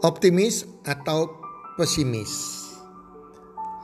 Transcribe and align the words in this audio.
Optimis 0.00 0.64
atau 0.88 1.36
pesimis? 1.76 2.32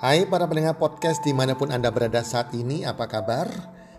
Hai 0.00 0.24
para 0.24 0.48
pendengar 0.48 0.80
podcast 0.80 1.20
di 1.20 1.36
mana 1.36 1.52
pun 1.52 1.68
Anda 1.68 1.92
berada 1.92 2.24
saat 2.24 2.56
ini, 2.56 2.80
apa 2.88 3.04
kabar? 3.04 3.44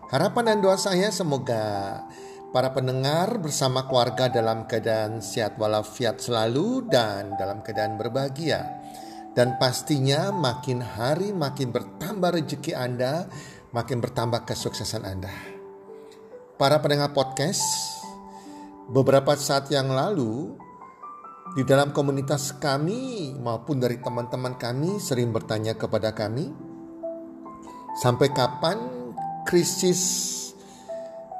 Harapan 0.09 0.49
dan 0.49 0.65
doa 0.65 0.81
saya 0.81 1.13
semoga 1.13 2.01
para 2.49 2.73
pendengar 2.73 3.37
bersama 3.37 3.85
keluarga 3.85 4.25
dalam 4.25 4.65
keadaan 4.65 5.21
sehat 5.21 5.61
walafiat 5.61 6.17
selalu 6.17 6.89
dan 6.89 7.37
dalam 7.37 7.61
keadaan 7.61 8.01
berbahagia. 8.01 8.65
Dan 9.37 9.61
pastinya 9.61 10.33
makin 10.33 10.81
hari 10.81 11.29
makin 11.29 11.69
bertambah 11.69 12.41
rezeki 12.41 12.73
Anda, 12.73 13.29
makin 13.77 14.01
bertambah 14.01 14.41
kesuksesan 14.41 15.05
Anda. 15.05 15.29
Para 16.57 16.81
pendengar 16.81 17.13
podcast, 17.13 17.61
beberapa 18.89 19.37
saat 19.37 19.69
yang 19.69 19.93
lalu 19.93 20.57
di 21.53 21.61
dalam 21.61 21.93
komunitas 21.93 22.57
kami 22.57 23.37
maupun 23.37 23.77
dari 23.77 24.01
teman-teman 24.01 24.57
kami 24.57 24.97
sering 24.97 25.29
bertanya 25.29 25.77
kepada 25.77 26.09
kami, 26.09 26.49
sampai 28.01 28.33
kapan 28.33 29.13
krisis 29.45 30.01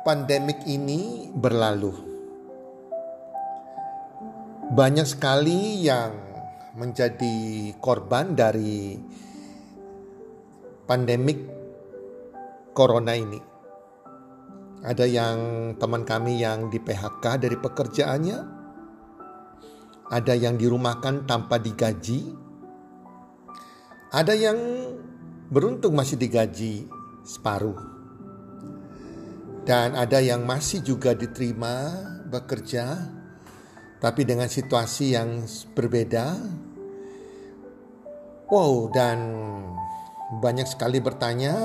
pandemik 0.05 0.61
ini 0.69 1.33
berlalu? 1.33 2.05
Banyak 4.77 5.09
sekali 5.09 5.89
yang 5.89 6.13
menjadi 6.77 7.73
korban 7.81 8.37
dari 8.37 8.93
pandemik 10.85 11.56
corona 12.77 13.17
ini. 13.17 13.41
Ada 14.85 15.09
yang 15.09 15.37
teman 15.81 16.05
kami 16.05 16.45
yang 16.45 16.69
di 16.69 16.77
PHK 16.77 17.41
dari 17.41 17.57
pekerjaannya, 17.57 18.39
ada 20.13 20.33
yang 20.37 20.53
dirumahkan 20.53 21.25
tanpa 21.25 21.57
digaji, 21.57 22.37
ada 24.13 24.37
yang 24.37 24.55
beruntung 25.49 25.97
masih 25.97 26.21
digaji 26.21 26.85
separuh, 27.25 27.81
dan 29.65 29.97
ada 29.97 30.21
yang 30.21 30.45
masih 30.45 30.85
juga 30.85 31.17
diterima 31.17 31.91
bekerja, 32.29 33.11
tapi 33.97 34.21
dengan 34.23 34.45
situasi 34.47 35.17
yang 35.17 35.41
berbeda. 35.73 36.37
Wow, 38.47 38.93
dan 38.95 39.19
banyak 40.39 40.71
sekali 40.71 41.03
bertanya, 41.03 41.55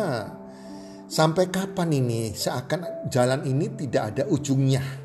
sampai 1.12 1.52
kapan 1.52 1.92
ini? 1.92 2.32
Seakan 2.32 3.12
jalan 3.12 3.44
ini 3.44 3.68
tidak 3.76 4.16
ada 4.16 4.24
ujungnya 4.32 5.02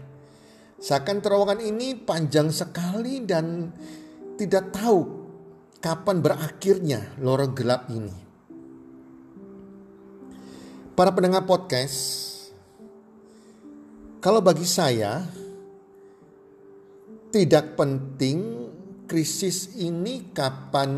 Seakan 0.78 1.26
terowongan 1.26 1.58
ini 1.58 1.98
panjang 1.98 2.54
sekali 2.54 3.26
dan 3.26 3.74
tidak 4.38 4.70
tahu 4.70 5.26
kapan 5.82 6.22
berakhirnya 6.22 7.18
lorong 7.18 7.58
gelap 7.58 7.90
ini. 7.90 8.14
Para 10.94 11.10
pendengar 11.18 11.50
podcast, 11.50 11.98
kalau 14.22 14.38
bagi 14.38 14.70
saya 14.70 15.26
tidak 17.34 17.74
penting 17.74 18.70
krisis 19.10 19.74
ini 19.82 20.30
kapan 20.30 20.94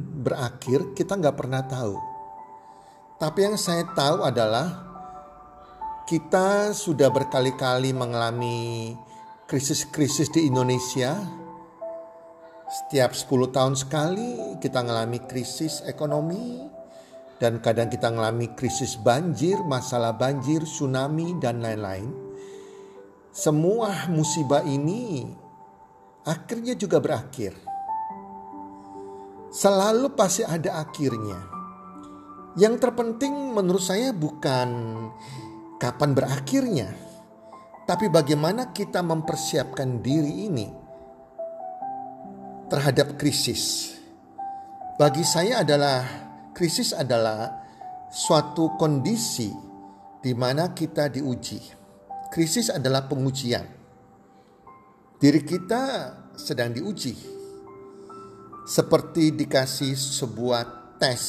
berakhir, 0.00 0.96
kita 0.96 1.20
nggak 1.20 1.36
pernah 1.36 1.60
tahu. 1.68 2.09
Tapi 3.20 3.44
yang 3.44 3.60
saya 3.60 3.84
tahu 3.84 4.24
adalah 4.24 4.80
kita 6.08 6.72
sudah 6.72 7.12
berkali-kali 7.12 7.92
mengalami 7.92 8.96
krisis-krisis 9.44 10.32
di 10.32 10.48
Indonesia. 10.48 11.20
Setiap 12.64 13.12
10 13.12 13.52
tahun 13.52 13.76
sekali 13.76 14.56
kita 14.64 14.80
mengalami 14.80 15.20
krisis 15.28 15.84
ekonomi 15.84 16.64
dan 17.36 17.60
kadang 17.60 17.92
kita 17.92 18.08
mengalami 18.08 18.56
krisis 18.56 18.96
banjir, 18.96 19.60
masalah 19.68 20.16
banjir, 20.16 20.64
tsunami 20.64 21.36
dan 21.36 21.60
lain-lain. 21.60 22.08
Semua 23.36 24.08
musibah 24.08 24.64
ini 24.64 25.28
akhirnya 26.24 26.72
juga 26.72 26.96
berakhir. 27.04 27.52
Selalu 29.52 30.08
pasti 30.16 30.40
ada 30.40 30.80
akhirnya. 30.80 31.59
Yang 32.58 32.82
terpenting 32.82 33.54
menurut 33.54 33.78
saya 33.78 34.10
bukan 34.10 34.68
kapan 35.78 36.10
berakhirnya, 36.18 36.90
tapi 37.86 38.10
bagaimana 38.10 38.74
kita 38.74 39.06
mempersiapkan 39.06 40.02
diri 40.02 40.50
ini 40.50 40.66
terhadap 42.66 43.14
krisis? 43.14 43.94
Bagi 44.98 45.22
saya 45.22 45.62
adalah 45.62 46.02
krisis 46.50 46.90
adalah 46.90 47.54
suatu 48.10 48.74
kondisi 48.74 49.54
di 50.18 50.34
mana 50.34 50.74
kita 50.74 51.06
diuji. 51.06 51.62
Krisis 52.34 52.66
adalah 52.74 53.06
pengujian. 53.06 53.66
Diri 55.22 55.42
kita 55.46 55.82
sedang 56.34 56.74
diuji. 56.74 57.14
Seperti 58.66 59.34
dikasih 59.38 59.94
sebuah 59.94 60.62
tes. 60.98 61.22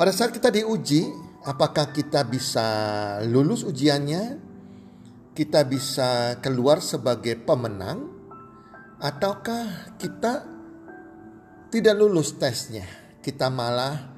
Pada 0.00 0.16
saat 0.16 0.32
kita 0.32 0.48
diuji, 0.48 1.12
apakah 1.44 1.92
kita 1.92 2.24
bisa 2.24 2.64
lulus 3.28 3.60
ujiannya, 3.68 4.40
kita 5.36 5.60
bisa 5.68 6.40
keluar 6.40 6.80
sebagai 6.80 7.36
pemenang, 7.36 8.08
ataukah 8.96 9.92
kita 10.00 10.48
tidak 11.68 11.94
lulus 12.00 12.32
tesnya, 12.32 12.88
kita 13.20 13.52
malah 13.52 14.08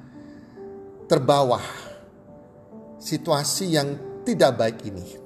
terbawah 1.11 1.67
situasi 2.95 3.75
yang 3.75 3.99
tidak 4.23 4.55
baik 4.55 4.87
ini. 4.87 5.19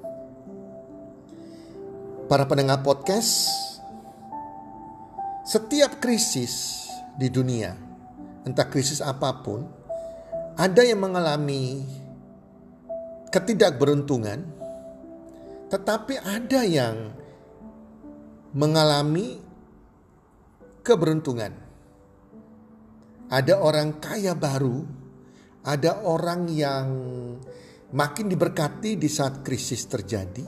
Para 2.26 2.50
pendengar 2.50 2.82
podcast, 2.82 3.46
setiap 5.46 6.02
krisis 6.02 6.82
di 7.14 7.30
dunia, 7.30 7.78
entah 8.42 8.66
krisis 8.66 8.98
apa 8.98 9.38
pun, 9.38 9.77
ada 10.58 10.82
yang 10.82 10.98
mengalami 10.98 11.86
ketidakberuntungan, 13.30 14.42
tetapi 15.70 16.18
ada 16.18 16.66
yang 16.66 17.14
mengalami 18.58 19.38
keberuntungan. 20.82 21.54
Ada 23.30 23.54
orang 23.62 24.02
kaya 24.02 24.34
baru, 24.34 24.82
ada 25.62 26.02
orang 26.02 26.50
yang 26.50 26.86
makin 27.94 28.26
diberkati 28.26 28.98
di 28.98 29.06
saat 29.06 29.46
krisis 29.46 29.86
terjadi, 29.86 30.42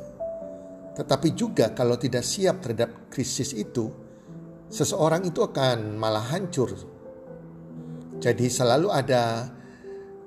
tetapi 0.99 1.39
juga 1.39 1.71
kalau 1.71 1.95
tidak 1.95 2.27
siap 2.27 2.59
terhadap 2.59 3.15
krisis 3.15 3.55
itu, 3.55 3.87
seseorang 4.67 5.23
itu 5.23 5.39
akan 5.39 5.95
malah 5.95 6.35
hancur. 6.35 6.75
Jadi, 8.19 8.49
selalu 8.51 8.89
ada 8.91 9.60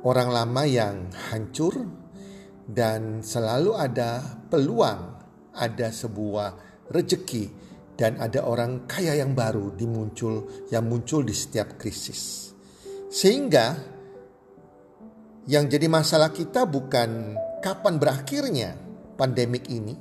orang 0.04 0.30
lama 0.30 0.64
yang 0.68 1.08
hancur 1.32 1.80
dan 2.68 3.24
selalu 3.24 3.76
ada 3.76 4.20
peluang, 4.52 5.02
ada 5.56 5.88
sebuah 5.92 6.50
rejeki 6.92 7.46
dan 7.96 8.20
ada 8.20 8.44
orang 8.44 8.84
kaya 8.84 9.16
yang 9.20 9.32
baru 9.32 9.72
dimuncul 9.76 10.68
yang 10.72 10.88
muncul 10.88 11.24
di 11.24 11.32
setiap 11.32 11.80
krisis. 11.80 12.52
Sehingga 13.08 13.80
yang 15.48 15.68
jadi 15.68 15.88
masalah 15.88 16.32
kita 16.32 16.68
bukan 16.68 17.36
kapan 17.64 17.96
berakhirnya 18.00 18.76
pandemik 19.16 19.72
ini, 19.72 19.96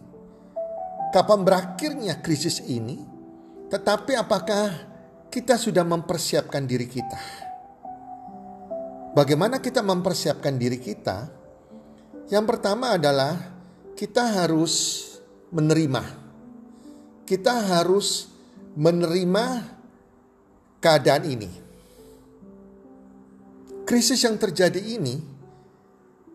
kapan 1.14 1.46
berakhirnya 1.46 2.18
krisis 2.18 2.62
ini, 2.66 2.98
tetapi 3.70 4.18
apakah 4.18 4.66
kita 5.30 5.58
sudah 5.58 5.86
mempersiapkan 5.86 6.64
diri 6.66 6.86
kita 6.90 7.51
Bagaimana 9.12 9.60
kita 9.60 9.84
mempersiapkan 9.84 10.56
diri 10.56 10.80
kita? 10.80 11.28
Yang 12.32 12.44
pertama 12.48 12.96
adalah 12.96 13.36
kita 13.92 14.40
harus 14.40 15.04
menerima. 15.52 16.00
Kita 17.28 17.52
harus 17.76 18.32
menerima 18.72 19.68
keadaan 20.80 21.28
ini. 21.28 21.50
Krisis 23.84 24.24
yang 24.24 24.40
terjadi 24.40 24.80
ini, 24.80 25.20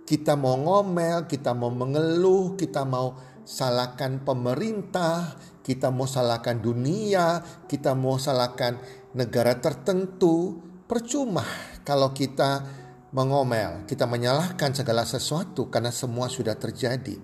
kita 0.06 0.38
mau 0.38 0.54
ngomel, 0.62 1.26
kita 1.26 1.58
mau 1.58 1.74
mengeluh, 1.74 2.54
kita 2.54 2.86
mau 2.86 3.18
salahkan 3.42 4.22
pemerintah, 4.22 5.34
kita 5.66 5.90
mau 5.90 6.06
salahkan 6.06 6.62
dunia, 6.62 7.42
kita 7.66 7.98
mau 7.98 8.22
salahkan 8.22 8.78
negara 9.18 9.58
tertentu, 9.58 10.62
percuma 10.86 11.77
kalau 11.88 12.12
kita 12.12 12.68
mengomel, 13.16 13.88
kita 13.88 14.04
menyalahkan 14.04 14.76
segala 14.76 15.08
sesuatu 15.08 15.72
karena 15.72 15.88
semua 15.88 16.28
sudah 16.28 16.60
terjadi. 16.60 17.16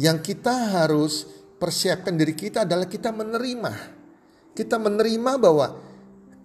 Yang 0.00 0.32
kita 0.32 0.72
harus 0.72 1.28
persiapkan 1.60 2.16
diri 2.16 2.32
kita 2.32 2.64
adalah 2.64 2.88
kita 2.88 3.12
menerima. 3.12 3.72
Kita 4.56 4.80
menerima 4.80 5.32
bahwa 5.36 5.68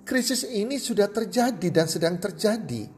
krisis 0.04 0.44
ini 0.44 0.76
sudah 0.76 1.08
terjadi 1.08 1.68
dan 1.72 1.88
sedang 1.88 2.20
terjadi. 2.20 2.92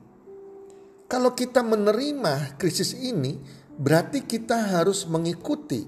Kalau 1.05 1.37
kita 1.37 1.61
menerima 1.61 2.57
krisis 2.57 2.97
ini, 2.97 3.37
berarti 3.77 4.25
kita 4.25 4.73
harus 4.73 5.05
mengikuti 5.05 5.85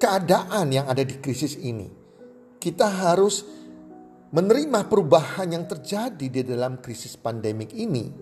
keadaan 0.00 0.72
yang 0.72 0.88
ada 0.88 1.04
di 1.04 1.20
krisis 1.20 1.60
ini. 1.60 1.92
Kita 2.56 2.88
harus 2.88 3.44
menerima 4.28 4.88
perubahan 4.92 5.48
yang 5.48 5.64
terjadi 5.64 6.26
di 6.28 6.42
dalam 6.44 6.84
krisis 6.84 7.16
pandemik 7.16 7.72
ini 7.72 8.12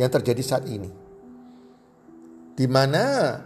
yang 0.00 0.08
terjadi 0.08 0.40
saat 0.40 0.64
ini. 0.64 0.88
Di 2.56 2.66
mana 2.68 3.36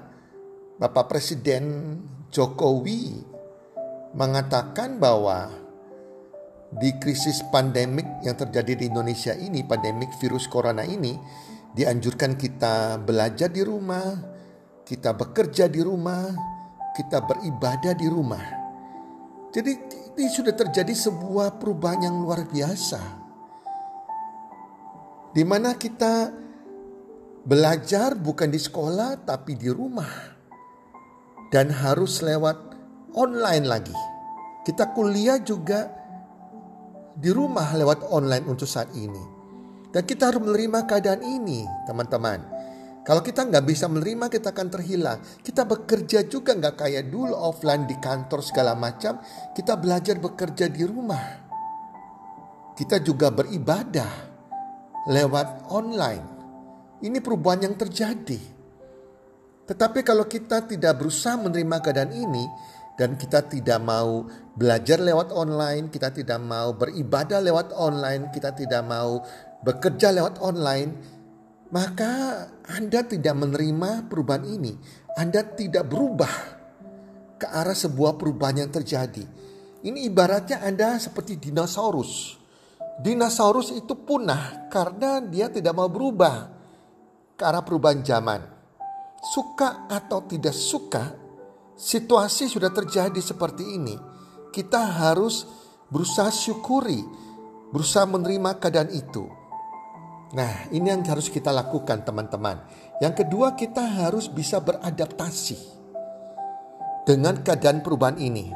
Bapak 0.78 1.10
Presiden 1.10 1.96
Jokowi 2.30 3.22
mengatakan 4.14 4.98
bahwa 4.98 5.50
di 6.74 6.90
krisis 6.98 7.42
pandemik 7.54 8.26
yang 8.26 8.34
terjadi 8.34 8.74
di 8.74 8.84
Indonesia 8.90 9.34
ini, 9.34 9.62
pandemik 9.62 10.14
virus 10.18 10.50
corona 10.50 10.82
ini, 10.82 11.14
dianjurkan 11.74 12.34
kita 12.34 12.98
belajar 13.02 13.50
di 13.50 13.62
rumah, 13.62 14.18
kita 14.82 15.14
bekerja 15.14 15.70
di 15.70 15.78
rumah, 15.82 16.34
kita 16.94 17.22
beribadah 17.22 17.94
di 17.94 18.06
rumah. 18.10 18.46
Jadi 19.54 19.72
ini 20.14 20.30
sudah 20.30 20.54
terjadi 20.54 20.94
sebuah 20.94 21.58
perubahan 21.58 22.06
yang 22.06 22.16
luar 22.22 22.46
biasa. 22.46 23.02
Di 25.34 25.42
mana 25.42 25.74
kita 25.74 26.30
belajar 27.42 28.14
bukan 28.14 28.46
di 28.46 28.60
sekolah 28.62 29.26
tapi 29.26 29.58
di 29.58 29.66
rumah. 29.66 30.32
Dan 31.50 31.70
harus 31.70 32.22
lewat 32.22 32.56
online 33.14 33.66
lagi. 33.66 33.94
Kita 34.66 34.90
kuliah 34.90 35.38
juga 35.38 35.86
di 37.14 37.30
rumah 37.30 37.74
lewat 37.74 38.10
online 38.10 38.46
untuk 38.46 38.66
saat 38.66 38.90
ini. 38.94 39.22
Dan 39.94 40.02
kita 40.02 40.34
harus 40.34 40.42
menerima 40.42 40.82
keadaan 40.86 41.22
ini 41.22 41.62
teman-teman. 41.86 42.53
Kalau 43.04 43.20
kita 43.20 43.44
nggak 43.44 43.68
bisa 43.68 43.84
menerima, 43.84 44.32
kita 44.32 44.56
akan 44.56 44.68
terhilang. 44.72 45.20
Kita 45.44 45.68
bekerja 45.68 46.24
juga 46.24 46.56
nggak 46.56 46.80
kayak 46.80 47.12
dulu 47.12 47.36
offline 47.36 47.84
di 47.84 48.00
kantor 48.00 48.40
segala 48.40 48.72
macam. 48.72 49.20
Kita 49.52 49.76
belajar 49.76 50.16
bekerja 50.16 50.72
di 50.72 50.82
rumah. 50.88 51.24
Kita 52.72 53.04
juga 53.04 53.28
beribadah 53.28 54.12
lewat 55.12 55.68
online. 55.68 56.24
Ini 57.04 57.20
perubahan 57.20 57.68
yang 57.68 57.76
terjadi. 57.76 58.40
Tetapi 59.68 60.00
kalau 60.00 60.24
kita 60.24 60.64
tidak 60.64 60.96
berusaha 60.96 61.36
menerima 61.36 61.76
keadaan 61.84 62.12
ini, 62.16 62.44
dan 62.94 63.18
kita 63.18 63.42
tidak 63.50 63.82
mau 63.82 64.26
belajar 64.54 65.02
lewat 65.02 65.34
online, 65.34 65.90
kita 65.90 66.14
tidak 66.14 66.38
mau 66.38 66.72
beribadah 66.78 67.42
lewat 67.42 67.74
online, 67.74 68.30
kita 68.30 68.54
tidak 68.54 68.86
mau 68.86 69.18
bekerja 69.66 70.14
lewat 70.14 70.38
online, 70.38 71.13
maka 71.74 72.46
Anda 72.70 73.02
tidak 73.02 73.34
menerima 73.34 74.06
perubahan 74.06 74.46
ini. 74.46 74.78
Anda 75.18 75.42
tidak 75.42 75.90
berubah 75.90 76.34
ke 77.34 77.46
arah 77.50 77.74
sebuah 77.74 78.14
perubahan 78.14 78.62
yang 78.62 78.70
terjadi. 78.70 79.26
Ini 79.82 80.06
ibaratnya 80.06 80.62
Anda 80.62 81.02
seperti 81.02 81.42
dinosaurus. 81.42 82.38
Dinosaurus 83.02 83.74
itu 83.74 83.98
punah 84.06 84.70
karena 84.70 85.18
dia 85.18 85.50
tidak 85.50 85.74
mau 85.74 85.90
berubah 85.90 86.46
ke 87.34 87.42
arah 87.42 87.66
perubahan 87.66 88.06
zaman. 88.06 88.40
Suka 89.34 89.90
atau 89.90 90.22
tidak 90.30 90.54
suka, 90.54 91.10
situasi 91.74 92.46
sudah 92.46 92.70
terjadi 92.70 93.18
seperti 93.18 93.66
ini. 93.66 93.98
Kita 94.54 94.94
harus 94.94 95.42
berusaha 95.90 96.30
syukuri, 96.30 97.02
berusaha 97.74 98.06
menerima 98.06 98.62
keadaan 98.62 98.94
itu. 98.94 99.26
Nah, 100.34 100.66
ini 100.74 100.90
yang 100.90 101.06
harus 101.06 101.30
kita 101.30 101.54
lakukan, 101.54 102.02
teman-teman. 102.02 102.58
Yang 102.98 103.22
kedua, 103.22 103.54
kita 103.54 103.86
harus 103.86 104.26
bisa 104.26 104.58
beradaptasi 104.58 105.58
dengan 107.06 107.38
keadaan 107.46 107.86
perubahan 107.86 108.18
ini. 108.18 108.50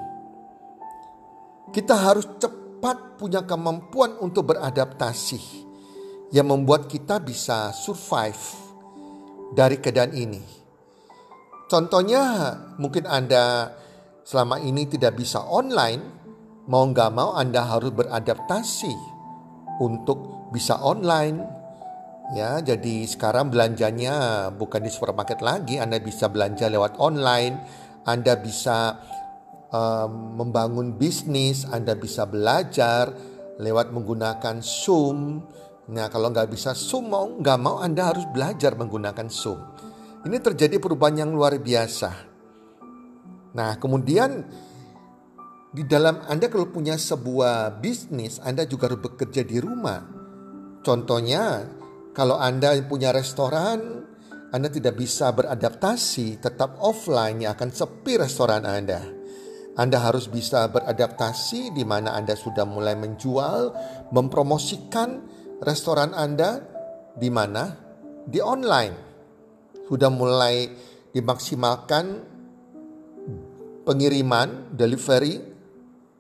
Kita 1.71 1.95
harus 1.95 2.27
cepat 2.43 3.21
punya 3.23 3.47
kemampuan 3.47 4.19
untuk 4.19 4.51
beradaptasi 4.51 5.39
yang 6.35 6.51
membuat 6.51 6.91
kita 6.91 7.23
bisa 7.23 7.71
survive 7.71 8.43
dari 9.55 9.79
keadaan 9.79 10.13
ini. 10.19 10.43
Contohnya, 11.71 12.57
mungkin 12.81 13.07
Anda 13.07 13.71
selama 14.27 14.59
ini 14.59 14.89
tidak 14.89 15.21
bisa 15.21 15.45
online, 15.47 16.01
mau 16.67 16.85
nggak 16.89 17.11
mau 17.13 17.37
Anda 17.37 17.65
harus 17.65 17.93
beradaptasi 17.93 18.93
untuk 19.81 20.51
bisa 20.53 20.81
online, 20.81 21.57
Ya, 22.29 22.61
jadi 22.61 23.09
sekarang 23.09 23.49
belanjanya 23.49 24.49
bukan 24.53 24.85
di 24.85 24.93
supermarket 24.93 25.41
lagi, 25.41 25.81
Anda 25.81 25.97
bisa 25.97 26.29
belanja 26.29 26.69
lewat 26.69 27.01
online, 27.01 27.57
Anda 28.05 28.37
bisa 28.37 29.01
um, 29.73 30.37
membangun 30.37 31.01
bisnis, 31.01 31.65
Anda 31.65 31.97
bisa 31.97 32.29
belajar 32.29 33.17
lewat 33.57 33.97
menggunakan 33.97 34.61
Zoom. 34.61 35.41
Nah, 35.89 36.13
kalau 36.13 36.29
nggak 36.29 36.53
bisa 36.53 36.77
Zoom 36.77 37.09
mau 37.09 37.25
nggak 37.33 37.59
mau 37.65 37.81
Anda 37.81 38.13
harus 38.13 38.29
belajar 38.29 38.77
menggunakan 38.77 39.33
Zoom. 39.33 39.65
Ini 40.29 40.37
terjadi 40.45 40.77
perubahan 40.77 41.25
yang 41.25 41.33
luar 41.33 41.57
biasa. 41.57 42.13
Nah, 43.57 43.81
kemudian 43.81 44.45
di 45.73 45.81
dalam 45.89 46.21
Anda 46.29 46.53
kalau 46.53 46.69
punya 46.69 47.01
sebuah 47.01 47.81
bisnis, 47.81 48.37
Anda 48.45 48.69
juga 48.69 48.93
harus 48.93 49.01
bekerja 49.01 49.49
di 49.49 49.57
rumah. 49.57 50.05
Contohnya, 50.85 51.65
kalau 52.19 52.35
Anda 52.35 52.75
punya 52.82 53.15
restoran, 53.15 54.03
Anda 54.50 54.67
tidak 54.75 54.99
bisa 54.99 55.31
beradaptasi, 55.31 56.43
tetap 56.43 56.82
offline 56.82 57.47
yang 57.47 57.55
akan 57.55 57.70
sepi 57.70 58.19
restoran 58.19 58.67
Anda. 58.67 58.99
Anda 59.79 60.03
harus 60.03 60.26
bisa 60.26 60.67
beradaptasi 60.67 61.70
di 61.70 61.87
mana 61.87 62.19
Anda 62.19 62.35
sudah 62.35 62.67
mulai 62.67 62.99
menjual, 62.99 63.70
mempromosikan 64.11 65.23
restoran 65.62 66.11
Anda 66.11 66.59
di 67.15 67.31
mana? 67.31 67.79
Di 68.26 68.43
online. 68.43 68.94
Sudah 69.87 70.11
mulai 70.11 70.75
dimaksimalkan 71.15 72.05
pengiriman, 73.87 74.75
delivery, 74.75 75.39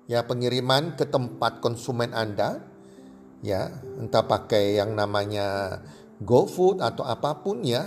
ya 0.06 0.22
pengiriman 0.22 0.94
ke 0.94 1.10
tempat 1.10 1.58
konsumen 1.58 2.14
Anda 2.14 2.77
ya 3.42 3.70
entah 3.98 4.24
pakai 4.26 4.78
yang 4.78 4.94
namanya 4.98 5.78
GoFood 6.18 6.82
atau 6.82 7.06
apa 7.06 7.38
pun 7.38 7.62
ya. 7.62 7.86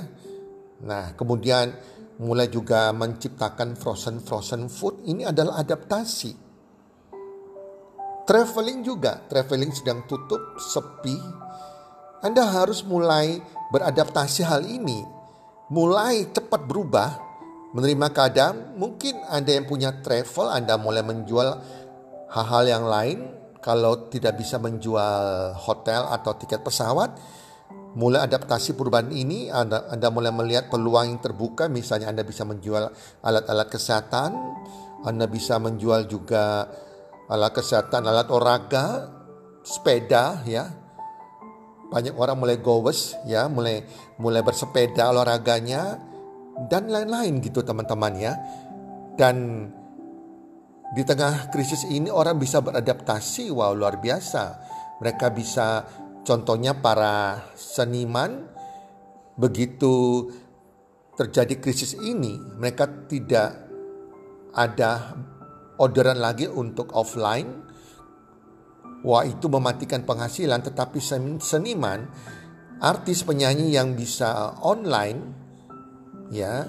Nah, 0.82 1.14
kemudian 1.14 1.76
mulai 2.22 2.48
juga 2.48 2.90
menciptakan 2.96 3.76
frozen 3.76 4.24
frozen 4.24 4.72
food 4.72 5.04
ini 5.06 5.28
adalah 5.28 5.60
adaptasi. 5.62 6.52
Traveling 8.22 8.86
juga, 8.86 9.20
traveling 9.28 9.74
sedang 9.76 10.08
tutup, 10.08 10.56
sepi. 10.62 11.18
Anda 12.22 12.46
harus 12.48 12.86
mulai 12.86 13.42
beradaptasi 13.74 14.46
hal 14.46 14.64
ini. 14.64 15.04
Mulai 15.74 16.30
cepat 16.30 16.64
berubah, 16.70 17.18
menerima 17.76 18.08
keadaan. 18.14 18.78
Mungkin 18.78 19.26
Anda 19.28 19.58
yang 19.58 19.66
punya 19.68 20.00
travel, 20.00 20.54
Anda 20.54 20.78
mulai 20.78 21.02
menjual 21.02 21.50
hal-hal 22.32 22.64
yang 22.70 22.86
lain 22.88 23.41
kalau 23.62 24.10
tidak 24.10 24.42
bisa 24.42 24.58
menjual 24.58 25.54
hotel 25.54 26.10
atau 26.10 26.34
tiket 26.34 26.66
pesawat, 26.66 27.14
mulai 27.94 28.26
adaptasi 28.26 28.74
perubahan 28.74 29.14
ini 29.14 29.54
anda, 29.54 29.86
anda 29.94 30.10
mulai 30.10 30.34
melihat 30.34 30.68
peluang 30.74 31.14
yang 31.14 31.20
terbuka 31.22 31.70
misalnya 31.70 32.10
Anda 32.10 32.26
bisa 32.26 32.48
menjual 32.48 32.90
alat-alat 33.22 33.68
kesehatan, 33.70 34.32
Anda 35.06 35.30
bisa 35.30 35.62
menjual 35.62 36.10
juga 36.10 36.66
alat 37.32 37.52
kesehatan, 37.56 38.04
alat 38.04 38.28
olahraga, 38.28 39.08
sepeda 39.64 40.44
ya. 40.44 40.68
Banyak 41.92 42.16
orang 42.16 42.40
mulai 42.40 42.58
gowes 42.64 43.20
ya, 43.28 43.52
mulai 43.52 43.84
mulai 44.16 44.40
bersepeda 44.44 45.12
olahraganya 45.12 46.00
dan 46.72 46.88
lain-lain 46.88 47.44
gitu 47.44 47.64
teman-teman 47.64 48.14
ya. 48.16 48.34
Dan 49.20 49.68
di 50.92 51.08
tengah 51.08 51.48
krisis 51.48 51.88
ini 51.88 52.12
orang 52.12 52.36
bisa 52.36 52.60
beradaptasi, 52.60 53.48
wow 53.48 53.72
luar 53.72 54.04
biasa. 54.04 54.60
Mereka 55.00 55.32
bisa 55.32 55.88
contohnya 56.28 56.76
para 56.76 57.48
seniman 57.56 58.52
begitu 59.40 60.28
terjadi 61.16 61.64
krisis 61.64 61.96
ini, 61.96 62.36
mereka 62.60 63.08
tidak 63.08 63.56
ada 64.52 65.16
orderan 65.80 66.20
lagi 66.20 66.52
untuk 66.52 66.92
offline. 66.92 67.72
Wah 69.02 69.24
itu 69.26 69.48
mematikan 69.48 70.04
penghasilan 70.04 70.62
tetapi 70.62 71.00
seniman 71.40 72.06
artis 72.82 73.26
penyanyi 73.26 73.74
yang 73.74 73.94
bisa 73.98 74.58
online 74.62 75.20
ya 76.34 76.66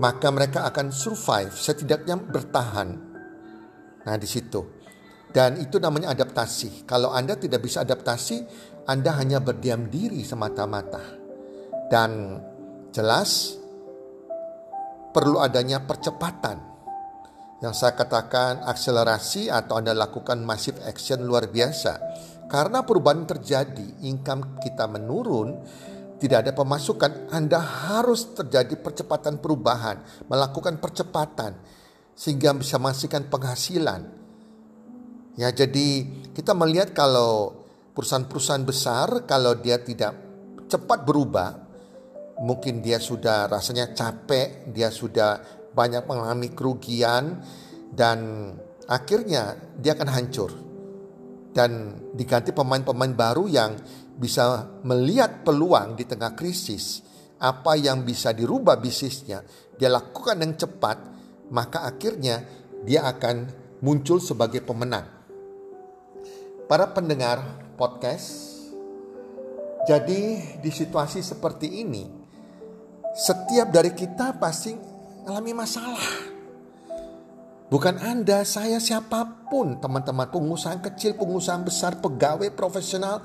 maka 0.00 0.28
mereka 0.32 0.64
akan 0.68 0.88
survive 0.88 1.52
setidaknya 1.52 2.16
bertahan 2.16 3.11
nah 4.02 4.16
di 4.18 4.28
situ. 4.28 4.82
Dan 5.32 5.56
itu 5.56 5.80
namanya 5.80 6.12
adaptasi. 6.12 6.84
Kalau 6.84 7.08
Anda 7.08 7.40
tidak 7.40 7.64
bisa 7.64 7.80
adaptasi 7.82 8.44
Anda 8.84 9.16
hanya 9.16 9.40
berdiam 9.40 9.88
diri 9.88 10.20
semata-mata. 10.20 11.00
Dan 11.88 12.36
jelas 12.92 13.56
perlu 15.16 15.40
adanya 15.40 15.80
percepatan. 15.88 16.72
Yang 17.64 17.74
saya 17.78 17.94
katakan 17.96 18.66
akselerasi 18.66 19.48
atau 19.48 19.80
Anda 19.80 19.96
lakukan 19.96 20.44
massive 20.44 20.82
action 20.84 21.24
luar 21.24 21.48
biasa. 21.48 21.92
Karena 22.50 22.84
perubahan 22.84 23.24
terjadi, 23.24 24.04
income 24.04 24.60
kita 24.60 24.84
menurun, 24.84 25.62
tidak 26.20 26.44
ada 26.44 26.52
pemasukan, 26.52 27.32
Anda 27.32 27.62
harus 27.62 28.36
terjadi 28.36 28.76
percepatan 28.76 29.40
perubahan, 29.40 30.26
melakukan 30.28 30.76
percepatan 30.76 31.56
sehingga 32.12 32.54
bisa 32.56 32.76
menghasilkan 32.76 33.28
penghasilan. 33.28 34.02
Ya, 35.36 35.48
jadi 35.48 36.04
kita 36.36 36.52
melihat 36.52 36.92
kalau 36.92 37.64
perusahaan-perusahaan 37.96 38.64
besar 38.68 39.24
kalau 39.24 39.56
dia 39.56 39.80
tidak 39.80 40.12
cepat 40.68 41.04
berubah, 41.04 41.56
mungkin 42.44 42.84
dia 42.84 43.00
sudah 43.00 43.48
rasanya 43.48 43.92
capek, 43.96 44.68
dia 44.72 44.92
sudah 44.92 45.40
banyak 45.72 46.04
mengalami 46.04 46.52
kerugian 46.52 47.40
dan 47.92 48.52
akhirnya 48.88 49.56
dia 49.80 49.96
akan 49.96 50.10
hancur 50.12 50.50
dan 51.52 52.00
diganti 52.16 52.50
pemain-pemain 52.52 53.12
baru 53.12 53.44
yang 53.48 53.76
bisa 54.16 54.68
melihat 54.84 55.44
peluang 55.44 55.96
di 55.96 56.04
tengah 56.08 56.32
krisis, 56.32 57.04
apa 57.40 57.76
yang 57.76 58.04
bisa 58.04 58.32
dirubah 58.32 58.80
bisnisnya, 58.80 59.44
dia 59.76 59.88
lakukan 59.92 60.40
yang 60.40 60.56
cepat, 60.56 60.98
maka 61.52 61.84
akhirnya 61.84 62.42
dia 62.82 63.04
akan 63.06 63.46
muncul 63.84 64.18
sebagai 64.18 64.64
pemenang. 64.64 65.06
Para 66.66 66.88
pendengar 66.90 67.44
podcast, 67.76 68.56
jadi 69.84 70.40
di 70.58 70.70
situasi 70.72 71.20
seperti 71.20 71.84
ini, 71.84 72.08
setiap 73.12 73.68
dari 73.68 73.92
kita 73.92 74.40
pasti 74.40 74.72
alami 75.28 75.52
masalah 75.52 76.32
Bukan 77.72 78.04
Anda, 78.04 78.44
saya 78.44 78.76
siapa 78.76 79.48
pun, 79.48 79.80
teman-teman 79.80 80.28
pengusaha 80.28 80.76
kecil, 80.92 81.16
pengusaha 81.16 81.56
besar, 81.64 82.04
pegawai 82.04 82.52
profesional 82.52 83.24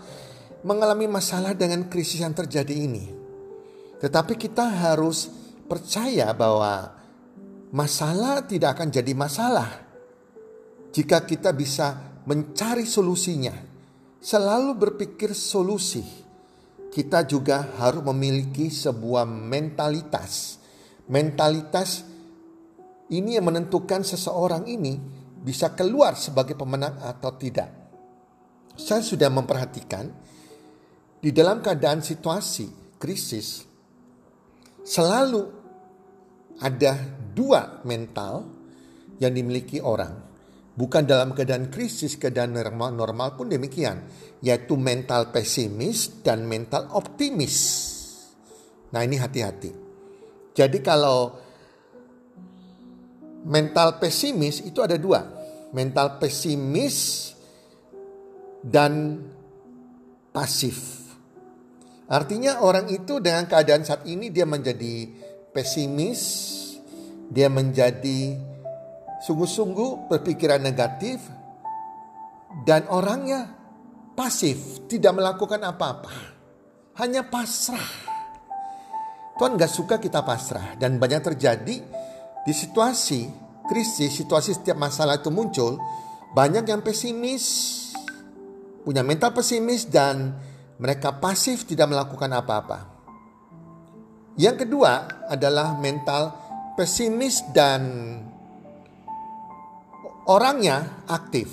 mengalami 0.64 1.04
masalah 1.04 1.52
dengan 1.52 1.84
krisis 1.92 2.24
yang 2.24 2.32
terjadi 2.32 2.72
ini. 2.72 3.12
Tetapi 4.00 4.40
kita 4.40 4.64
harus 4.64 5.28
percaya 5.68 6.32
bahwa 6.32 6.96
masalah 7.72 8.48
tidak 8.48 8.80
akan 8.80 8.90
jadi 8.94 9.14
masalah 9.18 9.70
jika 10.92 11.24
kita 11.28 11.52
bisa 11.54 12.20
mencari 12.28 12.84
solusinya. 12.84 13.56
Selalu 14.18 14.72
berpikir 14.76 15.32
solusi. 15.32 16.04
Kita 16.92 17.22
juga 17.24 17.78
harus 17.78 18.02
memiliki 18.02 18.74
sebuah 18.74 19.24
mentalitas. 19.24 20.58
Mentalitas 21.08 22.02
ini 23.14 23.38
yang 23.38 23.48
menentukan 23.48 24.02
seseorang 24.04 24.66
ini 24.66 24.98
bisa 25.38 25.72
keluar 25.78 26.18
sebagai 26.18 26.58
pemenang 26.58 26.98
atau 27.00 27.32
tidak. 27.38 27.70
Saya 28.76 29.06
sudah 29.06 29.30
memperhatikan 29.30 30.10
di 31.22 31.30
dalam 31.32 31.62
keadaan 31.62 32.02
situasi 32.02 32.98
krisis 33.00 33.64
selalu 34.82 35.46
ada 36.58 37.17
dua 37.38 37.86
mental 37.86 38.42
yang 39.22 39.30
dimiliki 39.38 39.78
orang. 39.78 40.26
Bukan 40.78 41.10
dalam 41.10 41.34
keadaan 41.34 41.70
krisis, 41.70 42.18
keadaan 42.18 42.58
normal, 42.58 42.94
normal 42.94 43.30
pun 43.38 43.50
demikian. 43.50 44.02
Yaitu 44.42 44.78
mental 44.78 45.30
pesimis 45.30 46.22
dan 46.26 46.46
mental 46.46 46.90
optimis. 46.94 47.56
Nah 48.94 49.02
ini 49.02 49.18
hati-hati. 49.18 49.74
Jadi 50.54 50.78
kalau 50.82 51.34
mental 53.46 53.98
pesimis 53.98 54.66
itu 54.66 54.82
ada 54.82 54.98
dua. 54.98 55.22
Mental 55.74 56.22
pesimis 56.22 57.30
dan 58.62 59.22
pasif. 60.30 61.10
Artinya 62.08 62.64
orang 62.64 62.88
itu 62.88 63.20
dengan 63.20 63.50
keadaan 63.50 63.84
saat 63.84 64.08
ini 64.08 64.32
dia 64.32 64.48
menjadi 64.48 65.12
pesimis, 65.52 66.22
dia 67.28 67.52
menjadi 67.52 68.40
sungguh-sungguh 69.24 70.12
berpikiran 70.12 70.62
negatif 70.64 71.20
dan 72.64 72.88
orangnya 72.88 73.52
pasif, 74.18 74.88
tidak 74.90 75.14
melakukan 75.18 75.62
apa-apa. 75.62 76.16
Hanya 76.98 77.28
pasrah. 77.28 78.10
Tuhan 79.38 79.54
gak 79.54 79.70
suka 79.70 80.02
kita 80.02 80.26
pasrah 80.26 80.74
dan 80.82 80.98
banyak 80.98 81.22
terjadi 81.22 81.76
di 82.42 82.54
situasi 82.54 83.30
krisis, 83.70 84.18
situasi 84.18 84.58
setiap 84.58 84.82
masalah 84.82 85.22
itu 85.22 85.30
muncul, 85.30 85.78
banyak 86.34 86.66
yang 86.66 86.82
pesimis, 86.82 87.46
punya 88.82 89.06
mental 89.06 89.36
pesimis 89.36 89.86
dan 89.86 90.34
mereka 90.82 91.22
pasif 91.22 91.70
tidak 91.70 91.92
melakukan 91.92 92.34
apa-apa. 92.34 92.80
Yang 94.38 94.66
kedua 94.66 95.26
adalah 95.30 95.78
mental 95.78 96.47
pesimis 96.78 97.42
dan 97.58 97.82
orangnya 100.30 101.02
aktif. 101.10 101.50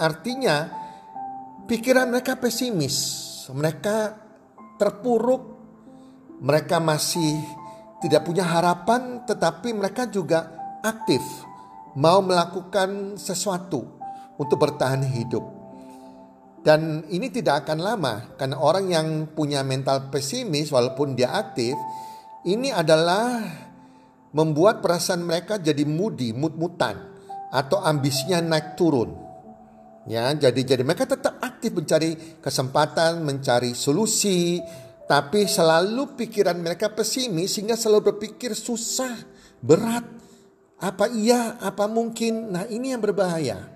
Artinya 0.00 0.72
pikiran 1.68 2.08
mereka 2.08 2.40
pesimis, 2.40 2.96
mereka 3.52 4.16
terpuruk, 4.80 5.44
mereka 6.40 6.80
masih 6.80 7.36
tidak 8.00 8.24
punya 8.24 8.48
harapan, 8.48 9.28
tetapi 9.28 9.76
mereka 9.76 10.08
juga 10.08 10.52
aktif, 10.80 11.20
mau 11.96 12.24
melakukan 12.24 13.20
sesuatu 13.20 13.84
untuk 14.40 14.56
bertahan 14.56 15.04
hidup. 15.04 15.44
Dan 16.64 17.06
ini 17.08 17.30
tidak 17.30 17.64
akan 17.64 17.78
lama, 17.78 18.14
karena 18.36 18.56
orang 18.58 18.90
yang 18.90 19.06
punya 19.32 19.62
mental 19.62 20.10
pesimis, 20.10 20.68
walaupun 20.74 21.14
dia 21.14 21.30
aktif, 21.32 21.78
ini 22.44 22.74
adalah 22.74 23.42
membuat 24.32 24.82
perasaan 24.82 25.22
mereka 25.22 25.58
jadi 25.60 25.86
moody, 25.86 26.34
mut-mutan, 26.34 26.96
atau 27.52 27.82
ambisinya 27.82 28.42
naik 28.42 28.74
turun. 28.74 29.12
Ya, 30.06 30.30
jadi 30.30 30.76
jadi 30.76 30.82
mereka 30.86 31.06
tetap 31.06 31.42
aktif 31.42 31.74
mencari 31.74 32.38
kesempatan, 32.38 33.26
mencari 33.26 33.74
solusi, 33.74 34.62
tapi 35.06 35.46
selalu 35.46 36.18
pikiran 36.18 36.58
mereka 36.58 36.90
pesimis 36.94 37.58
sehingga 37.58 37.74
selalu 37.74 38.14
berpikir 38.14 38.54
susah, 38.54 39.14
berat. 39.62 40.06
Apa 40.76 41.08
iya, 41.10 41.56
apa 41.58 41.88
mungkin? 41.88 42.52
Nah 42.54 42.68
ini 42.70 42.94
yang 42.94 43.02
berbahaya. 43.02 43.66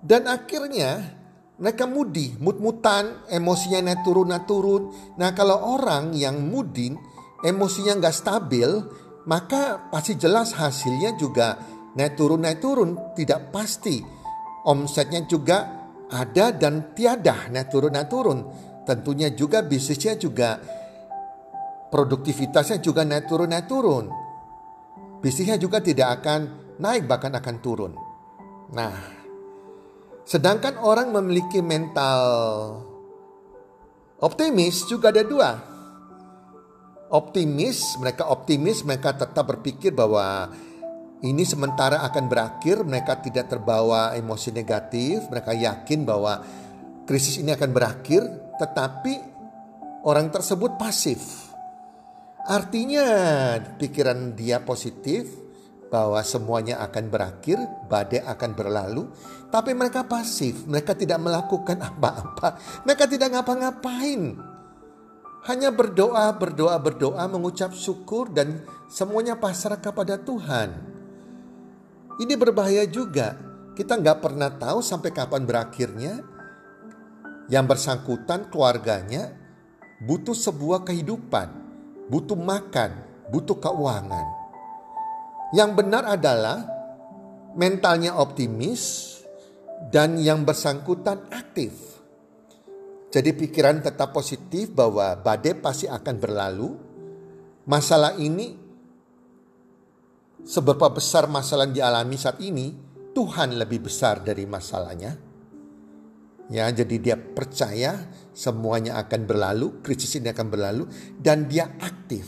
Dan 0.00 0.24
akhirnya 0.26 1.20
mereka 1.60 1.84
mudi, 1.84 2.32
mut-mutan, 2.40 3.28
emosinya 3.28 3.84
naik 3.84 4.00
turun, 4.00 4.32
naik 4.32 4.48
turun. 4.48 4.82
Nah 5.20 5.36
kalau 5.36 5.76
orang 5.76 6.16
yang 6.16 6.40
mudin, 6.40 6.96
emosinya 7.44 8.00
nggak 8.00 8.16
stabil, 8.16 8.70
maka 9.28 9.90
pasti 9.92 10.16
jelas 10.16 10.56
hasilnya 10.56 11.16
juga 11.18 11.60
naik 11.96 12.14
turun, 12.16 12.40
naik 12.40 12.58
turun. 12.62 12.90
Tidak 13.16 13.52
pasti. 13.52 14.00
Omsetnya 14.64 15.24
juga 15.24 15.58
ada 16.12 16.52
dan 16.52 16.92
tiada, 16.92 17.48
naik 17.48 17.68
turun, 17.72 17.92
naik 17.92 18.08
turun 18.08 18.40
tentunya 18.90 19.30
juga 19.30 19.62
bisnisnya 19.62 20.18
juga 20.18 20.58
produktivitasnya 21.94 22.82
juga 22.82 23.06
naik 23.06 23.30
turun 23.30 23.50
naik 23.54 23.66
turun. 23.70 24.10
Bisnisnya 25.22 25.62
juga 25.62 25.78
tidak 25.78 26.20
akan 26.20 26.40
naik 26.82 27.06
bahkan 27.06 27.30
akan 27.30 27.56
turun. 27.62 27.92
Nah, 28.74 28.94
sedangkan 30.26 30.82
orang 30.82 31.14
memiliki 31.14 31.62
mental 31.62 32.18
optimis 34.18 34.90
juga 34.90 35.14
ada 35.14 35.22
dua. 35.22 35.50
Optimis, 37.10 37.98
mereka 37.98 38.30
optimis, 38.30 38.86
mereka 38.86 39.18
tetap 39.18 39.50
berpikir 39.50 39.90
bahwa 39.90 40.46
ini 41.20 41.42
sementara 41.42 42.06
akan 42.06 42.30
berakhir, 42.30 42.86
mereka 42.86 43.18
tidak 43.18 43.50
terbawa 43.50 44.14
emosi 44.14 44.54
negatif, 44.54 45.26
mereka 45.26 45.52
yakin 45.52 46.06
bahwa 46.06 46.40
krisis 47.04 47.42
ini 47.42 47.50
akan 47.50 47.70
berakhir, 47.74 48.22
tetapi 48.56 49.14
orang 50.06 50.30
tersebut 50.30 50.78
pasif. 50.78 51.50
Artinya 52.46 53.04
pikiran 53.76 54.32
dia 54.32 54.64
positif 54.64 55.28
bahwa 55.90 56.22
semuanya 56.22 56.80
akan 56.86 57.10
berakhir, 57.10 57.58
badai 57.90 58.22
akan 58.22 58.50
berlalu, 58.54 59.10
tapi 59.50 59.74
mereka 59.74 60.06
pasif, 60.06 60.64
mereka 60.64 60.94
tidak 60.94 61.18
melakukan 61.20 61.82
apa-apa, 61.90 62.56
mereka 62.86 63.04
tidak 63.10 63.34
ngapa-ngapain. 63.34 64.49
Hanya 65.48 65.72
berdoa, 65.72 66.28
berdoa, 66.36 66.76
berdoa, 66.76 67.24
mengucap 67.24 67.72
syukur 67.72 68.28
dan 68.28 68.60
semuanya 68.92 69.40
pasrah 69.40 69.80
kepada 69.80 70.20
Tuhan. 70.20 70.76
Ini 72.20 72.34
berbahaya 72.36 72.84
juga. 72.84 73.40
Kita 73.72 73.96
nggak 73.96 74.20
pernah 74.20 74.52
tahu 74.52 74.84
sampai 74.84 75.08
kapan 75.08 75.48
berakhirnya. 75.48 76.20
Yang 77.48 77.64
bersangkutan 77.66 78.52
keluarganya 78.52 79.32
butuh 80.04 80.36
sebuah 80.36 80.84
kehidupan, 80.84 81.48
butuh 82.12 82.36
makan, 82.36 82.90
butuh 83.32 83.56
keuangan. 83.56 84.26
Yang 85.56 85.70
benar 85.82 86.04
adalah 86.06 86.62
mentalnya 87.56 88.14
optimis 88.14 89.16
dan 89.88 90.20
yang 90.20 90.44
bersangkutan 90.44 91.26
aktif 91.32 91.99
jadi 93.10 93.34
pikiran 93.34 93.82
tetap 93.82 94.14
positif 94.14 94.70
bahwa 94.70 95.18
badai 95.18 95.58
pasti 95.58 95.90
akan 95.90 96.14
berlalu. 96.22 96.70
Masalah 97.66 98.14
ini 98.22 98.54
seberapa 100.46 100.94
besar 100.94 101.26
masalah 101.26 101.66
yang 101.66 101.74
dialami 101.74 102.14
saat 102.14 102.38
ini, 102.38 102.70
Tuhan 103.10 103.58
lebih 103.58 103.90
besar 103.90 104.22
dari 104.22 104.46
masalahnya. 104.46 105.18
Ya, 106.50 106.66
jadi 106.70 106.96
dia 106.98 107.16
percaya 107.18 107.98
semuanya 108.30 108.98
akan 109.02 109.26
berlalu, 109.26 109.82
krisis 109.82 110.18
ini 110.18 110.30
akan 110.30 110.46
berlalu 110.46 110.86
dan 111.18 111.50
dia 111.50 111.66
aktif. 111.82 112.26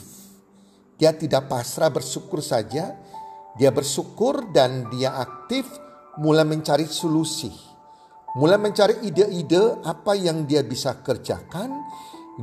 Dia 0.99 1.15
tidak 1.15 1.47
pasrah 1.47 1.91
bersyukur 1.91 2.43
saja, 2.43 2.95
dia 3.55 3.71
bersyukur 3.71 4.51
dan 4.51 4.91
dia 4.91 5.15
aktif 5.19 5.67
mulai 6.19 6.47
mencari 6.47 6.87
solusi 6.87 7.72
mulai 8.37 8.57
mencari 8.57 9.05
ide-ide 9.05 9.83
apa 9.85 10.17
yang 10.17 10.49
dia 10.49 10.65
bisa 10.65 11.01
kerjakan. 11.05 11.85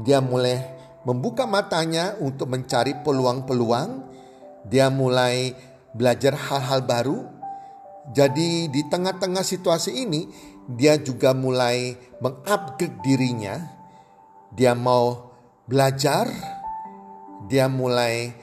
Dia 0.05 0.21
mulai 0.21 0.61
membuka 1.05 1.49
matanya 1.49 2.13
untuk 2.21 2.51
mencari 2.53 2.93
peluang-peluang. 3.01 4.05
Dia 4.69 4.93
mulai 4.93 5.55
belajar 5.93 6.37
hal-hal 6.37 6.85
baru. 6.85 7.19
Jadi 8.09 8.69
di 8.69 8.81
tengah-tengah 8.89 9.45
situasi 9.45 10.05
ini 10.05 10.29
dia 10.69 10.97
juga 11.01 11.33
mulai 11.33 11.97
mengupgrade 12.21 13.01
dirinya. 13.01 13.57
Dia 14.53 14.73
mau 14.73 15.33
belajar, 15.69 16.25
dia 17.45 17.69
mulai 17.69 18.33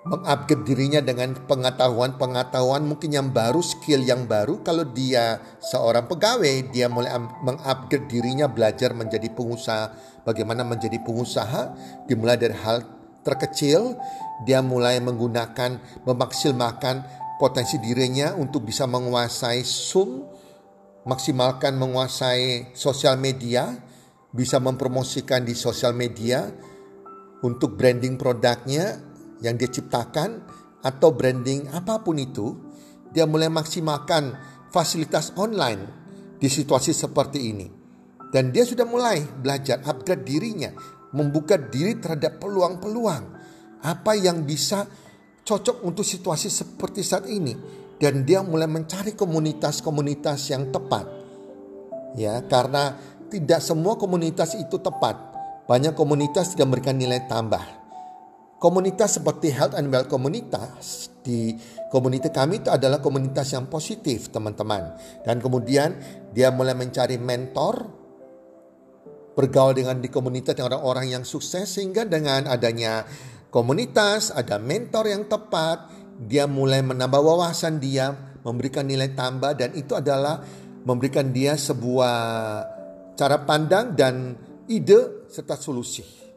mengupgrade 0.00 0.64
dirinya 0.64 1.04
dengan 1.04 1.36
pengetahuan-pengetahuan 1.44 2.88
mungkin 2.88 3.12
yang 3.12 3.28
baru, 3.28 3.60
skill 3.60 4.00
yang 4.00 4.24
baru. 4.24 4.64
Kalau 4.64 4.88
dia 4.88 5.36
seorang 5.60 6.08
pegawai, 6.08 6.72
dia 6.72 6.88
mulai 6.88 7.12
mengupgrade 7.44 8.08
dirinya 8.08 8.48
belajar 8.48 8.96
menjadi 8.96 9.28
pengusaha, 9.28 9.92
bagaimana 10.24 10.64
menjadi 10.64 10.96
pengusaha, 11.04 11.76
dimulai 12.08 12.40
dari 12.40 12.56
hal 12.56 12.80
terkecil, 13.20 14.00
dia 14.48 14.64
mulai 14.64 14.96
menggunakan 15.04 16.02
memaksimalkan 16.08 17.04
potensi 17.36 17.76
dirinya 17.76 18.32
untuk 18.36 18.64
bisa 18.64 18.88
menguasai 18.88 19.60
Zoom, 19.64 20.24
maksimalkan 21.04 21.76
menguasai 21.76 22.72
sosial 22.72 23.20
media, 23.20 23.76
bisa 24.32 24.56
mempromosikan 24.56 25.44
di 25.44 25.52
sosial 25.52 25.92
media 25.92 26.48
untuk 27.44 27.76
branding 27.76 28.16
produknya, 28.20 29.09
yang 29.40 29.56
dia 29.56 29.68
ciptakan 29.68 30.44
atau 30.80 31.12
branding 31.12 31.68
apa 31.72 32.00
pun 32.00 32.16
itu, 32.16 32.56
dia 33.12 33.28
mulai 33.28 33.52
maksimalkan 33.52 34.36
fasilitas 34.72 35.34
online 35.36 35.82
di 36.40 36.48
situasi 36.48 36.92
seperti 36.94 37.38
ini. 37.52 37.66
Dan 38.30 38.54
dia 38.54 38.62
sudah 38.62 38.86
mulai 38.86 39.20
belajar 39.20 39.82
upgrade 39.82 40.22
dirinya, 40.22 40.70
membuka 41.12 41.58
diri 41.58 41.98
terhadap 41.98 42.38
peluang-peluang. 42.38 43.24
Apa 43.82 44.14
yang 44.14 44.46
bisa 44.46 44.86
cocok 45.42 45.82
untuk 45.82 46.06
situasi 46.06 46.46
seperti 46.46 47.02
saat 47.02 47.26
ini. 47.26 47.56
Dan 48.00 48.24
dia 48.24 48.40
mulai 48.40 48.70
mencari 48.70 49.12
komunitas-komunitas 49.12 50.48
yang 50.48 50.72
tepat. 50.72 51.04
Ya, 52.16 52.40
karena 52.46 52.96
tidak 53.28 53.60
semua 53.60 53.98
komunitas 53.98 54.56
itu 54.56 54.78
tepat. 54.78 55.18
Banyak 55.68 55.92
komunitas 55.98 56.54
tidak 56.54 56.70
memberikan 56.70 56.96
nilai 56.96 57.26
tambah 57.28 57.79
Komunitas 58.60 59.16
seperti 59.16 59.48
Health 59.56 59.72
and 59.72 59.88
Well 59.88 60.04
Komunitas 60.04 61.08
di 61.24 61.56
komunitas 61.88 62.28
kami 62.28 62.60
itu 62.60 62.68
adalah 62.68 63.00
komunitas 63.00 63.56
yang 63.56 63.72
positif 63.72 64.28
teman-teman. 64.28 65.00
Dan 65.24 65.40
kemudian 65.40 65.96
dia 66.36 66.52
mulai 66.52 66.76
mencari 66.76 67.16
mentor, 67.16 67.88
bergaul 69.32 69.72
dengan 69.72 69.96
di 69.96 70.12
komunitas 70.12 70.60
orang-orang 70.60 71.08
yang 71.08 71.24
sukses 71.24 71.72
sehingga 71.72 72.04
dengan 72.04 72.52
adanya 72.52 73.08
komunitas, 73.48 74.28
ada 74.28 74.60
mentor 74.60 75.08
yang 75.08 75.24
tepat, 75.24 75.88
dia 76.20 76.44
mulai 76.44 76.84
menambah 76.84 77.16
wawasan 77.16 77.80
dia, 77.80 78.12
memberikan 78.44 78.84
nilai 78.84 79.16
tambah 79.16 79.56
dan 79.56 79.72
itu 79.72 79.96
adalah 79.96 80.44
memberikan 80.84 81.32
dia 81.32 81.56
sebuah 81.56 82.16
cara 83.16 83.40
pandang 83.40 83.96
dan 83.96 84.36
ide 84.68 85.32
serta 85.32 85.56
solusi. 85.56 86.29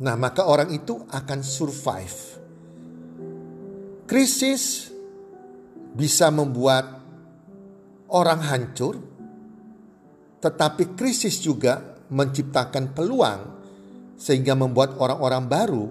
Nah, 0.00 0.16
maka 0.16 0.48
orang 0.48 0.72
itu 0.72 1.04
akan 1.12 1.40
survive. 1.44 2.18
Krisis 4.08 4.88
bisa 5.92 6.32
membuat 6.32 6.88
orang 8.08 8.40
hancur, 8.40 8.96
tetapi 10.40 10.96
krisis 10.96 11.38
juga 11.44 12.00
menciptakan 12.10 12.96
peluang 12.96 13.40
sehingga 14.16 14.56
membuat 14.56 14.96
orang-orang 14.98 15.44
baru 15.46 15.84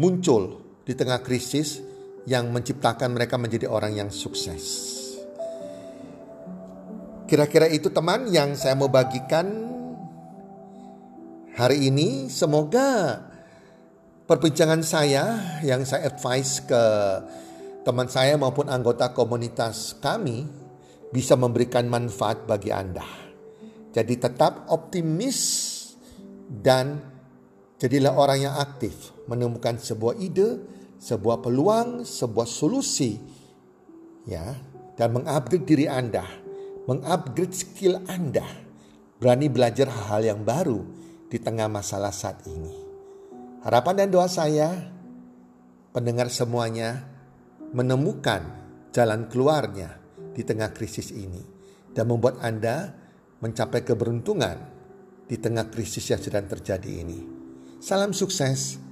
muncul 0.00 0.62
di 0.86 0.94
tengah 0.96 1.20
krisis 1.20 1.82
yang 2.24 2.48
menciptakan 2.54 3.12
mereka 3.12 3.36
menjadi 3.36 3.66
orang 3.68 3.98
yang 3.98 4.10
sukses. 4.14 4.96
Kira-kira 7.26 7.70
itu 7.70 7.90
teman 7.94 8.26
yang 8.30 8.54
saya 8.58 8.74
mau 8.74 8.90
bagikan 8.90 9.46
hari 11.60 11.92
ini 11.92 12.32
semoga 12.32 13.20
perbincangan 14.24 14.80
saya 14.80 15.60
yang 15.60 15.84
saya 15.84 16.08
advice 16.08 16.64
ke 16.64 16.82
teman 17.84 18.08
saya 18.08 18.40
maupun 18.40 18.72
anggota 18.72 19.12
komunitas 19.12 19.92
kami 20.00 20.48
bisa 21.12 21.36
memberikan 21.36 21.84
manfaat 21.84 22.48
bagi 22.48 22.72
Anda. 22.72 23.04
Jadi 23.92 24.14
tetap 24.16 24.72
optimis 24.72 25.36
dan 26.48 26.96
jadilah 27.76 28.16
orang 28.16 28.48
yang 28.48 28.56
aktif 28.56 29.12
menemukan 29.28 29.76
sebuah 29.76 30.16
ide, 30.16 30.64
sebuah 30.96 31.44
peluang, 31.44 32.08
sebuah 32.08 32.48
solusi 32.48 33.20
ya 34.24 34.56
dan 34.96 35.12
mengupgrade 35.12 35.68
diri 35.68 35.84
Anda, 35.84 36.24
mengupgrade 36.88 37.52
skill 37.52 38.00
Anda. 38.08 38.48
Berani 39.20 39.52
belajar 39.52 39.92
hal-hal 39.92 40.32
yang 40.32 40.40
baru 40.40 40.99
di 41.30 41.38
tengah 41.38 41.70
masalah 41.70 42.10
saat 42.10 42.42
ini. 42.50 42.74
Harapan 43.62 44.02
dan 44.02 44.08
doa 44.10 44.26
saya, 44.26 44.90
pendengar 45.94 46.26
semuanya, 46.26 47.06
menemukan 47.70 48.42
jalan 48.90 49.30
keluarnya 49.30 49.94
di 50.34 50.42
tengah 50.42 50.74
krisis 50.74 51.14
ini 51.14 51.46
dan 51.94 52.10
membuat 52.10 52.42
Anda 52.42 52.90
mencapai 53.38 53.86
keberuntungan 53.86 54.58
di 55.30 55.38
tengah 55.38 55.70
krisis 55.70 56.02
yang 56.10 56.18
sedang 56.18 56.50
terjadi 56.50 56.90
ini. 57.06 57.22
Salam 57.78 58.10
sukses, 58.10 58.82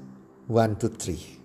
one, 0.46 0.79
two, 0.79 0.94
three. 0.94 1.38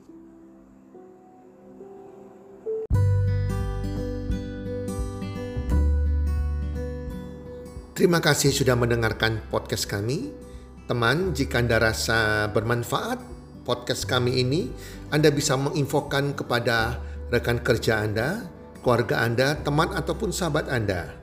Terima 7.93 8.21
kasih 8.21 8.53
sudah 8.53 8.77
mendengarkan 8.77 9.41
podcast 9.49 9.89
kami. 9.89 10.52
Teman, 10.83 11.31
jika 11.31 11.63
Anda 11.63 11.79
rasa 11.79 12.51
bermanfaat 12.51 13.15
podcast 13.63 14.03
kami 14.03 14.43
ini, 14.43 14.67
Anda 15.15 15.31
bisa 15.31 15.55
menginfokan 15.55 16.35
kepada 16.35 16.99
rekan 17.31 17.63
kerja 17.63 18.03
Anda, 18.03 18.43
keluarga 18.83 19.23
Anda, 19.23 19.55
teman 19.63 19.95
ataupun 19.95 20.35
sahabat 20.35 20.67
Anda. 20.67 21.15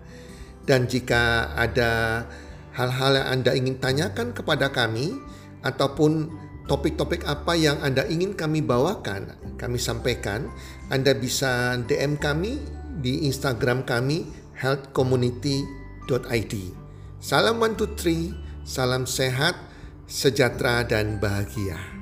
Dan 0.65 0.89
jika 0.89 1.53
ada 1.61 2.25
hal-hal 2.73 3.21
yang 3.21 3.29
Anda 3.29 3.53
ingin 3.53 3.77
tanyakan 3.77 4.33
kepada 4.33 4.73
kami 4.73 5.21
ataupun 5.61 6.33
topik-topik 6.65 7.29
apa 7.29 7.53
yang 7.53 7.85
Anda 7.85 8.09
ingin 8.09 8.33
kami 8.33 8.65
bawakan, 8.65 9.37
kami 9.61 9.77
sampaikan, 9.77 10.49
Anda 10.89 11.13
bisa 11.13 11.77
DM 11.85 12.17
kami 12.17 12.65
di 13.05 13.29
Instagram 13.29 13.85
kami 13.85 14.25
healthcommunity.id. 14.57 16.55
Salam 17.21 17.61
one 17.61 17.77
two 17.77 17.93
three. 17.93 18.49
Salam 18.71 19.03
sehat, 19.03 19.59
sejahtera, 20.07 20.87
dan 20.87 21.19
bahagia. 21.19 22.00